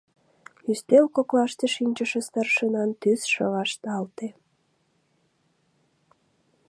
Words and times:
Ӱстел 0.71 1.05
коклаште 1.15 1.65
шинчыше 1.75 2.19
старшинан 2.27 2.89
тӱсшӧ 3.01 3.45
вашталте. 3.53 4.27